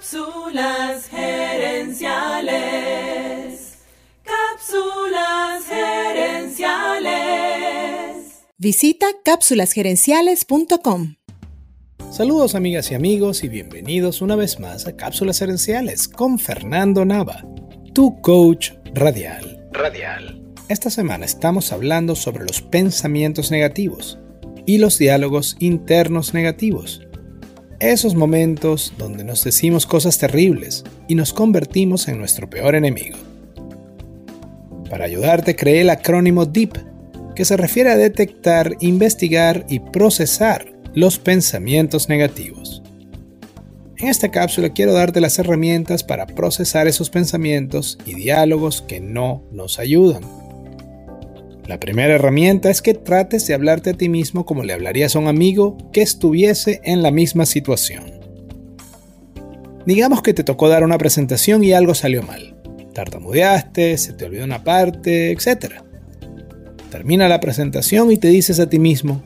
Cápsulas 0.00 1.08
gerenciales. 1.10 2.08
Cápsulas 4.24 5.66
gerenciales. 5.68 7.10
Visita 8.56 9.08
cápsulasgerenciales.com. 9.22 11.16
Saludos 12.10 12.54
amigas 12.54 12.90
y 12.90 12.94
amigos 12.94 13.44
y 13.44 13.48
bienvenidos 13.48 14.22
una 14.22 14.36
vez 14.36 14.58
más 14.58 14.86
a 14.86 14.96
Cápsulas 14.96 15.38
Gerenciales 15.40 16.08
con 16.08 16.38
Fernando 16.38 17.04
Nava, 17.04 17.44
tu 17.92 18.22
coach 18.22 18.70
radial. 18.94 19.68
Radial. 19.70 20.40
Esta 20.70 20.88
semana 20.88 21.26
estamos 21.26 21.72
hablando 21.72 22.16
sobre 22.16 22.46
los 22.46 22.62
pensamientos 22.62 23.50
negativos 23.50 24.18
y 24.64 24.78
los 24.78 24.96
diálogos 24.96 25.56
internos 25.58 26.32
negativos 26.32 27.02
esos 27.80 28.14
momentos 28.14 28.92
donde 28.98 29.24
nos 29.24 29.42
decimos 29.42 29.86
cosas 29.86 30.18
terribles 30.18 30.84
y 31.08 31.14
nos 31.14 31.32
convertimos 31.32 32.06
en 32.08 32.18
nuestro 32.18 32.48
peor 32.48 32.74
enemigo. 32.74 33.16
Para 34.88 35.06
ayudarte 35.06 35.56
creé 35.56 35.80
el 35.80 35.90
acrónimo 35.90 36.46
DEEP, 36.46 36.76
que 37.34 37.44
se 37.44 37.56
refiere 37.56 37.90
a 37.90 37.96
detectar, 37.96 38.76
investigar 38.80 39.64
y 39.68 39.80
procesar 39.80 40.72
los 40.94 41.18
pensamientos 41.18 42.08
negativos. 42.08 42.82
En 43.96 44.08
esta 44.08 44.30
cápsula 44.30 44.70
quiero 44.70 44.92
darte 44.92 45.20
las 45.20 45.38
herramientas 45.38 46.04
para 46.04 46.26
procesar 46.26 46.86
esos 46.86 47.10
pensamientos 47.10 47.98
y 48.04 48.14
diálogos 48.14 48.82
que 48.82 49.00
no 49.00 49.42
nos 49.52 49.78
ayudan. 49.78 50.39
La 51.70 51.78
primera 51.78 52.14
herramienta 52.14 52.68
es 52.68 52.82
que 52.82 52.94
trates 52.94 53.46
de 53.46 53.54
hablarte 53.54 53.90
a 53.90 53.94
ti 53.94 54.08
mismo 54.08 54.44
como 54.44 54.64
le 54.64 54.72
hablarías 54.72 55.14
a 55.14 55.20
un 55.20 55.28
amigo 55.28 55.78
que 55.92 56.02
estuviese 56.02 56.80
en 56.82 57.00
la 57.00 57.12
misma 57.12 57.46
situación. 57.46 58.10
Digamos 59.86 60.20
que 60.20 60.34
te 60.34 60.42
tocó 60.42 60.68
dar 60.68 60.82
una 60.82 60.98
presentación 60.98 61.62
y 61.62 61.70
algo 61.70 61.94
salió 61.94 62.24
mal. 62.24 62.56
Tartamudeaste, 62.92 63.96
se 63.98 64.14
te 64.14 64.24
olvidó 64.24 64.46
una 64.46 64.64
parte, 64.64 65.30
etc. 65.30 65.74
Termina 66.90 67.28
la 67.28 67.38
presentación 67.38 68.10
y 68.10 68.16
te 68.16 68.26
dices 68.26 68.58
a 68.58 68.68
ti 68.68 68.80
mismo, 68.80 69.22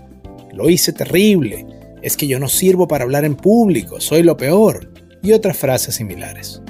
lo 0.52 0.68
hice 0.68 0.92
terrible, 0.92 1.64
es 2.02 2.14
que 2.14 2.26
yo 2.26 2.38
no 2.38 2.48
sirvo 2.48 2.86
para 2.86 3.04
hablar 3.04 3.24
en 3.24 3.36
público, 3.36 4.02
soy 4.02 4.22
lo 4.22 4.36
peor, 4.36 4.92
y 5.22 5.32
otras 5.32 5.56
frases 5.56 5.94
similares. 5.94 6.60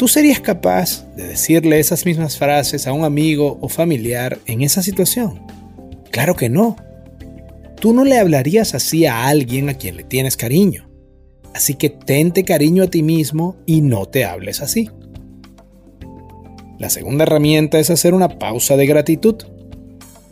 ¿Tú 0.00 0.08
serías 0.08 0.40
capaz 0.40 1.04
de 1.14 1.26
decirle 1.26 1.78
esas 1.78 2.06
mismas 2.06 2.38
frases 2.38 2.86
a 2.86 2.94
un 2.94 3.04
amigo 3.04 3.58
o 3.60 3.68
familiar 3.68 4.38
en 4.46 4.62
esa 4.62 4.82
situación? 4.82 5.42
Claro 6.10 6.34
que 6.36 6.48
no. 6.48 6.76
Tú 7.78 7.92
no 7.92 8.06
le 8.06 8.18
hablarías 8.18 8.74
así 8.74 9.04
a 9.04 9.26
alguien 9.26 9.68
a 9.68 9.74
quien 9.74 9.98
le 9.98 10.04
tienes 10.04 10.38
cariño. 10.38 10.88
Así 11.52 11.74
que 11.74 11.90
tente 11.90 12.44
cariño 12.44 12.84
a 12.84 12.86
ti 12.86 13.02
mismo 13.02 13.58
y 13.66 13.82
no 13.82 14.06
te 14.06 14.24
hables 14.24 14.62
así. 14.62 14.88
La 16.78 16.88
segunda 16.88 17.24
herramienta 17.24 17.78
es 17.78 17.90
hacer 17.90 18.14
una 18.14 18.38
pausa 18.38 18.78
de 18.78 18.86
gratitud. 18.86 19.34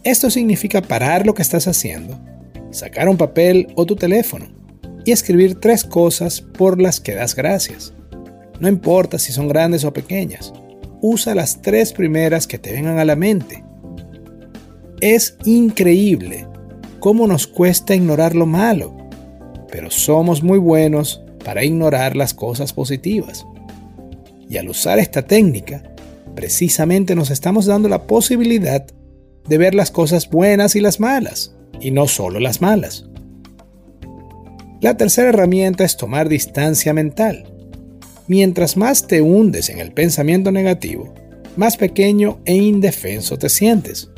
Esto 0.03 0.31
significa 0.31 0.81
parar 0.81 1.27
lo 1.27 1.35
que 1.35 1.43
estás 1.43 1.69
haciendo, 1.69 2.19
sacar 2.71 3.07
un 3.07 3.19
papel 3.19 3.67
o 3.75 3.85
tu 3.85 3.97
teléfono 3.97 4.49
y 5.05 5.13
escribir 5.13 5.61
tres 5.61 5.85
cosas 5.85 6.41
por 6.41 6.81
las 6.81 7.01
que 7.01 7.15
das 7.15 7.35
gracias. 7.35 7.93
No 8.61 8.69
importa 8.69 9.19
si 9.19 9.33
son 9.33 9.49
grandes 9.49 9.85
o 9.85 9.93
pequeñas, 9.93 10.53
usa 11.01 11.35
las 11.35 11.63
tres 11.63 11.93
primeras 11.93 12.47
que 12.47 12.59
te 12.59 12.73
vengan 12.73 12.99
a 12.99 13.05
la 13.05 13.17
mente. 13.17 13.65
Es 15.01 15.37
increíble 15.45 16.47
cómo 16.99 17.27
nos 17.27 17.47
cuesta 17.47 17.95
ignorar 17.95 18.35
lo 18.35 18.47
malo, 18.47 18.97
pero 19.71 19.91
somos 19.91 20.43
muy 20.43 20.59
buenos 20.59 21.23
para 21.45 21.65
ignorar 21.65 22.17
las 22.17 22.35
cosas 22.35 22.73
positivas. 22.73 23.47
Y 24.49 24.57
al 24.57 24.69
usar 24.69 24.99
esta 24.99 25.23
técnica, 25.23 25.83
precisamente 26.35 27.15
nos 27.15 27.31
estamos 27.31 27.67
dando 27.67 27.89
la 27.89 28.07
posibilidad 28.07 28.85
de 29.49 29.59
ver 29.59 29.75
las 29.75 29.91
cosas 29.91 30.29
buenas 30.29 30.75
y 30.75 30.81
las 30.81 31.01
malas, 31.01 31.55
y 31.81 31.91
no 31.91 32.09
solo 32.09 32.41
las 32.41 32.61
malas. 32.61 33.09
La 34.81 34.97
tercera 34.97 35.31
herramienta 35.31 35.85
es 35.85 35.97
tomar 35.97 36.29
distancia 36.29 36.93
mental. 36.93 37.58
Mientras 38.29 38.77
más 38.77 39.07
te 39.07 39.23
hundes 39.23 39.71
en 39.71 39.81
el 39.81 39.93
pensamiento 39.93 40.53
negativo, 40.53 41.15
más 41.57 41.79
pequeño 41.79 42.41
e 42.45 42.55
indefenso 42.55 43.39
te 43.39 43.49
sientes. 43.49 44.11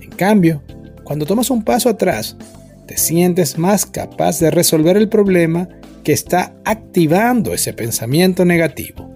En 0.00 0.10
cambio, 0.10 0.62
cuando 1.04 1.26
tomas 1.26 1.50
un 1.50 1.62
paso 1.62 1.90
atrás, 1.90 2.36
te 2.86 2.96
sientes 2.96 3.58
más 3.58 3.84
capaz 3.84 4.40
de 4.40 4.50
resolver 4.50 4.96
el 4.96 5.10
problema 5.10 5.68
que 6.02 6.12
está 6.12 6.54
activando 6.64 7.52
ese 7.52 7.74
pensamiento 7.74 8.46
negativo. 8.46 9.10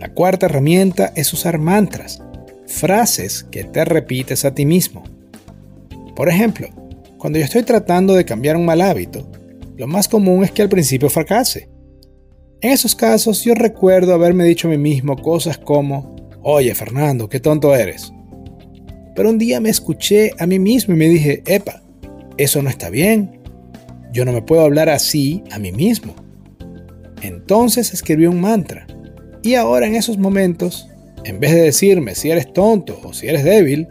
La 0.00 0.12
cuarta 0.12 0.46
herramienta 0.46 1.12
es 1.14 1.32
usar 1.32 1.58
mantras, 1.58 2.22
frases 2.66 3.44
que 3.44 3.62
te 3.62 3.84
repites 3.84 4.44
a 4.44 4.52
ti 4.52 4.66
mismo. 4.66 5.04
Por 6.16 6.28
ejemplo, 6.28 6.68
cuando 7.18 7.38
yo 7.38 7.44
estoy 7.44 7.62
tratando 7.62 8.14
de 8.14 8.24
cambiar 8.24 8.56
un 8.56 8.66
mal 8.66 8.80
hábito, 8.80 9.30
lo 9.76 9.86
más 9.86 10.08
común 10.08 10.42
es 10.42 10.50
que 10.50 10.62
al 10.62 10.68
principio 10.68 11.08
fracase. 11.08 11.73
En 12.64 12.70
esos 12.70 12.94
casos 12.94 13.44
yo 13.44 13.54
recuerdo 13.54 14.14
haberme 14.14 14.44
dicho 14.44 14.68
a 14.68 14.70
mí 14.70 14.78
mismo 14.78 15.16
cosas 15.18 15.58
como, 15.58 16.16
oye 16.42 16.74
Fernando, 16.74 17.28
qué 17.28 17.38
tonto 17.38 17.74
eres. 17.74 18.10
Pero 19.14 19.28
un 19.28 19.36
día 19.36 19.60
me 19.60 19.68
escuché 19.68 20.30
a 20.38 20.46
mí 20.46 20.58
mismo 20.58 20.94
y 20.94 20.96
me 20.96 21.06
dije, 21.06 21.42
epa, 21.44 21.82
eso 22.38 22.62
no 22.62 22.70
está 22.70 22.88
bien. 22.88 23.38
Yo 24.14 24.24
no 24.24 24.32
me 24.32 24.40
puedo 24.40 24.62
hablar 24.62 24.88
así 24.88 25.44
a 25.50 25.58
mí 25.58 25.72
mismo. 25.72 26.14
Entonces 27.20 27.92
escribí 27.92 28.24
un 28.24 28.40
mantra. 28.40 28.86
Y 29.42 29.56
ahora 29.56 29.86
en 29.86 29.94
esos 29.94 30.16
momentos, 30.16 30.88
en 31.24 31.40
vez 31.40 31.52
de 31.52 31.60
decirme 31.60 32.14
si 32.14 32.30
eres 32.30 32.50
tonto 32.50 32.98
o 33.04 33.12
si 33.12 33.26
eres 33.26 33.44
débil, 33.44 33.88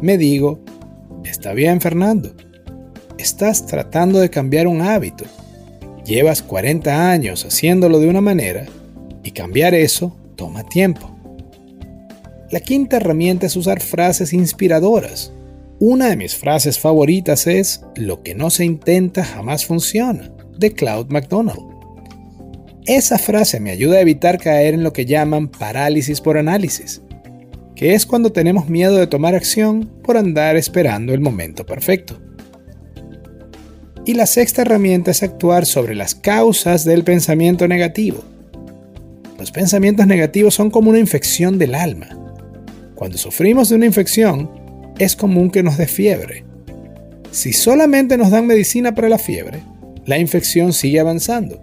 me 0.00 0.18
digo, 0.18 0.60
está 1.24 1.52
bien 1.52 1.80
Fernando, 1.80 2.32
estás 3.18 3.66
tratando 3.66 4.20
de 4.20 4.30
cambiar 4.30 4.68
un 4.68 4.82
hábito 4.82 5.24
Llevas 6.04 6.42
40 6.42 7.10
años 7.10 7.46
haciéndolo 7.46 7.98
de 7.98 8.08
una 8.08 8.20
manera 8.20 8.66
y 9.22 9.30
cambiar 9.30 9.74
eso 9.74 10.14
toma 10.36 10.62
tiempo. 10.68 11.10
La 12.50 12.60
quinta 12.60 12.98
herramienta 12.98 13.46
es 13.46 13.56
usar 13.56 13.80
frases 13.80 14.34
inspiradoras. 14.34 15.32
Una 15.80 16.08
de 16.08 16.16
mis 16.16 16.36
frases 16.36 16.78
favoritas 16.78 17.46
es 17.46 17.82
Lo 17.96 18.22
que 18.22 18.34
no 18.34 18.50
se 18.50 18.66
intenta 18.66 19.24
jamás 19.24 19.64
funciona, 19.64 20.30
de 20.58 20.72
Claude 20.72 21.12
McDonald. 21.12 21.74
Esa 22.86 23.18
frase 23.18 23.58
me 23.58 23.70
ayuda 23.70 23.96
a 23.96 24.00
evitar 24.02 24.38
caer 24.38 24.74
en 24.74 24.82
lo 24.82 24.92
que 24.92 25.06
llaman 25.06 25.48
parálisis 25.48 26.20
por 26.20 26.36
análisis, 26.36 27.00
que 27.74 27.94
es 27.94 28.04
cuando 28.04 28.30
tenemos 28.30 28.68
miedo 28.68 28.96
de 28.96 29.06
tomar 29.06 29.34
acción 29.34 29.90
por 30.02 30.18
andar 30.18 30.56
esperando 30.56 31.14
el 31.14 31.20
momento 31.20 31.64
perfecto. 31.64 32.20
Y 34.06 34.14
la 34.14 34.26
sexta 34.26 34.62
herramienta 34.62 35.10
es 35.10 35.22
actuar 35.22 35.64
sobre 35.64 35.94
las 35.94 36.14
causas 36.14 36.84
del 36.84 37.04
pensamiento 37.04 37.66
negativo. 37.66 38.22
Los 39.38 39.50
pensamientos 39.50 40.06
negativos 40.06 40.54
son 40.54 40.70
como 40.70 40.90
una 40.90 40.98
infección 40.98 41.58
del 41.58 41.74
alma. 41.74 42.08
Cuando 42.94 43.16
sufrimos 43.16 43.70
de 43.70 43.76
una 43.76 43.86
infección, 43.86 44.50
es 44.98 45.16
común 45.16 45.50
que 45.50 45.62
nos 45.62 45.78
dé 45.78 45.86
fiebre. 45.86 46.44
Si 47.30 47.52
solamente 47.52 48.16
nos 48.16 48.30
dan 48.30 48.46
medicina 48.46 48.94
para 48.94 49.08
la 49.08 49.18
fiebre, 49.18 49.62
la 50.04 50.18
infección 50.18 50.72
sigue 50.72 51.00
avanzando. 51.00 51.60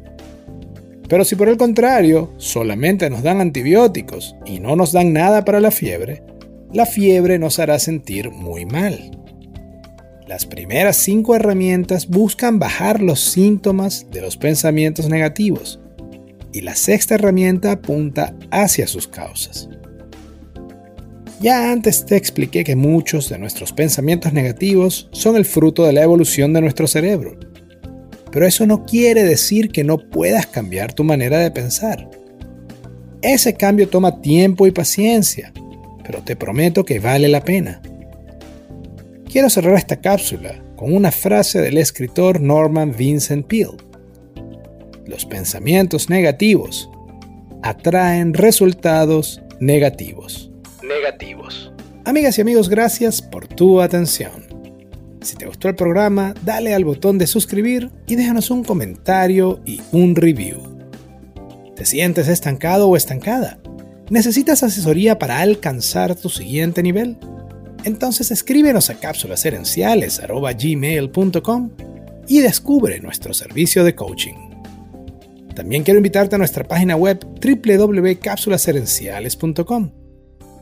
Pero 1.08 1.24
si 1.24 1.36
por 1.36 1.48
el 1.48 1.58
contrario 1.58 2.34
solamente 2.38 3.10
nos 3.10 3.22
dan 3.22 3.40
antibióticos 3.40 4.36
y 4.46 4.60
no 4.60 4.76
nos 4.76 4.92
dan 4.92 5.14
nada 5.14 5.46
para 5.46 5.60
la 5.60 5.72
fiebre, 5.72 6.24
la 6.74 6.86
fiebre 6.86 7.38
nos 7.38 7.60
hará 7.60 7.80
sentir 7.80 8.32
muy 8.32 8.66
mal. 8.66 9.21
Las 10.32 10.46
primeras 10.46 10.96
cinco 10.96 11.36
herramientas 11.36 12.08
buscan 12.08 12.58
bajar 12.58 13.02
los 13.02 13.20
síntomas 13.20 14.06
de 14.12 14.22
los 14.22 14.38
pensamientos 14.38 15.10
negativos 15.10 15.82
y 16.54 16.62
la 16.62 16.74
sexta 16.74 17.16
herramienta 17.16 17.74
apunta 17.74 18.34
hacia 18.50 18.88
sus 18.88 19.10
causas. 19.10 19.68
Ya 21.42 21.74
antes 21.74 22.06
te 22.06 22.16
expliqué 22.16 22.64
que 22.64 22.78
muchos 22.78 23.28
de 23.28 23.40
nuestros 23.40 23.74
pensamientos 23.74 24.32
negativos 24.32 25.10
son 25.12 25.36
el 25.36 25.44
fruto 25.44 25.86
de 25.86 25.92
la 25.92 26.04
evolución 26.04 26.54
de 26.54 26.62
nuestro 26.62 26.88
cerebro, 26.88 27.38
pero 28.32 28.48
eso 28.48 28.66
no 28.66 28.86
quiere 28.86 29.26
decir 29.26 29.68
que 29.68 29.84
no 29.84 29.98
puedas 29.98 30.48
cambiar 30.48 30.94
tu 30.94 31.04
manera 31.04 31.40
de 31.40 31.52
pensar. 31.52 32.10
Ese 33.22 33.56
cambio 33.56 33.90
toma 33.90 34.22
tiempo 34.22 34.66
y 34.66 34.72
paciencia, 34.72 35.52
pero 36.06 36.22
te 36.22 36.38
prometo 36.38 36.86
que 36.86 37.02
vale 37.02 37.28
la 37.28 37.44
pena. 37.44 37.82
Quiero 39.32 39.50
cerrar 39.50 39.76
esta 39.76 39.96
cápsula 39.96 40.62
con 40.76 40.94
una 40.94 41.10
frase 41.10 41.62
del 41.62 41.78
escritor 41.78 42.42
Norman 42.42 42.94
Vincent 42.94 43.48
Peale. 43.48 43.78
Los 45.06 45.26
pensamientos 45.26 46.10
negativos 46.10 46.90
atraen 47.64 48.34
resultados 48.34 49.42
negativos. 49.62 50.52
Negativos. 50.84 51.72
Amigas 52.04 52.38
y 52.38 52.42
amigos, 52.42 52.68
gracias 52.68 53.22
por 53.22 53.48
tu 53.48 53.80
atención. 53.80 54.48
Si 55.22 55.38
te 55.38 55.46
gustó 55.46 55.70
el 55.70 55.76
programa, 55.76 56.34
dale 56.44 56.74
al 56.74 56.84
botón 56.84 57.18
de 57.18 57.26
suscribir 57.26 57.90
y 58.08 58.18
déjanos 58.18 58.52
un 58.52 58.66
comentario 58.66 59.62
y 59.66 59.80
un 59.94 60.14
review. 60.18 60.78
¿Te 61.78 61.86
sientes 61.86 62.28
estancado 62.28 62.90
o 62.90 62.98
estancada? 62.98 63.60
¿Necesitas 64.10 64.62
asesoría 64.62 65.18
para 65.18 65.40
alcanzar 65.40 66.16
tu 66.16 66.28
siguiente 66.28 66.84
nivel? 66.84 67.18
Entonces 67.84 68.32
escríbenos 68.32 68.90
a 68.90 68.96
cápsulasherenciales.gmail.com 68.96 71.70
y 72.28 72.40
descubre 72.40 73.00
nuestro 73.00 73.34
servicio 73.34 73.84
de 73.84 73.96
coaching. 73.96 74.36
También 75.56 75.84
quiero 75.84 75.98
invitarte 75.98 76.36
a 76.36 76.38
nuestra 76.38 76.64
página 76.64 76.96
web 76.96 77.20
www.cápsulasherenciales.com 77.42 79.92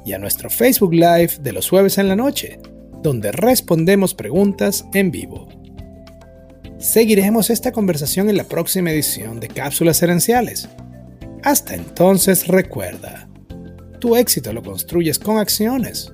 y 0.05 0.13
a 0.13 0.17
nuestro 0.17 0.49
Facebook 0.49 0.93
Live 0.93 1.37
de 1.41 1.53
los 1.53 1.69
jueves 1.69 1.97
en 1.97 2.07
la 2.07 2.15
noche, 2.15 2.59
donde 3.03 3.31
respondemos 3.31 4.13
preguntas 4.13 4.85
en 4.93 5.11
vivo. 5.11 5.47
Seguiremos 6.79 7.49
esta 7.49 7.71
conversación 7.71 8.29
en 8.29 8.37
la 8.37 8.45
próxima 8.45 8.91
edición 8.91 9.39
de 9.39 9.49
Cápsulas 9.49 10.01
Herenciales. 10.01 10.69
Hasta 11.43 11.75
entonces 11.75 12.47
recuerda, 12.47 13.29
tu 13.99 14.15
éxito 14.15 14.53
lo 14.53 14.63
construyes 14.63 15.19
con 15.19 15.37
acciones, 15.37 16.13